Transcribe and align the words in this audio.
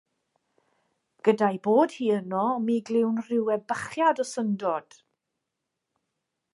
Gyda'i 1.27 1.59
bod 1.67 1.93
hi 1.97 2.07
yno, 2.21 2.47
mi 2.69 2.79
glywn 2.89 3.21
rhyw 3.27 3.53
ebychiad 3.57 4.23
o 4.25 4.27
syndod. 4.33 5.01